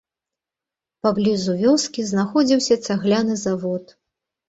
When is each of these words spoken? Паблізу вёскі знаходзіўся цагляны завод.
Паблізу 1.03 1.55
вёскі 1.61 2.07
знаходзіўся 2.11 2.75
цагляны 2.89 3.41
завод. 3.47 3.99